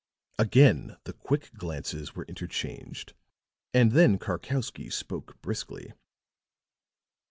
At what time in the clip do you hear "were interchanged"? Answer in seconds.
2.15-3.13